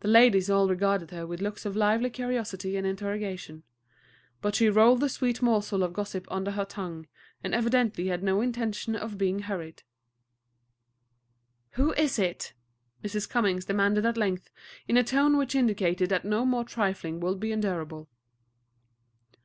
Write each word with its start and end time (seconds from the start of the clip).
The 0.00 0.08
ladies 0.08 0.50
all 0.50 0.68
regarded 0.68 1.12
her 1.12 1.24
with 1.28 1.40
looks 1.40 1.64
of 1.64 1.76
lively 1.76 2.10
curiosity 2.10 2.76
and 2.76 2.84
interrogation; 2.84 3.62
but 4.42 4.56
she 4.56 4.68
rolled 4.68 4.98
the 4.98 5.08
sweet 5.08 5.40
morsel 5.42 5.84
of 5.84 5.92
gossip 5.92 6.26
under 6.28 6.50
her 6.50 6.64
tongue, 6.64 7.06
and 7.44 7.54
evidently 7.54 8.08
had 8.08 8.20
no 8.24 8.40
intention 8.40 8.96
of 8.96 9.16
being 9.16 9.38
hurried. 9.42 9.84
"Who 11.74 11.92
is 11.92 12.18
it?" 12.18 12.52
Mrs. 13.04 13.30
Cummings 13.30 13.66
demanded 13.66 14.04
at 14.04 14.16
length, 14.16 14.50
in 14.88 14.96
a 14.96 15.04
tone 15.04 15.36
which 15.36 15.54
indicated 15.54 16.08
that 16.08 16.24
no 16.24 16.44
more 16.44 16.64
trifling 16.64 17.20
would 17.20 17.38
be 17.38 17.52
endurable. 17.52 18.08